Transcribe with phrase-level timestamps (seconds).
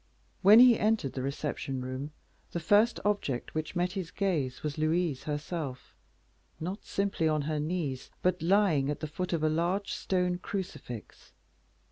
[0.41, 2.09] When he entered the reception room,
[2.53, 5.93] the first object which met his gaze was Louise herself,
[6.59, 11.33] not simply on her knees, but lying at the foot of a large stone crucifix.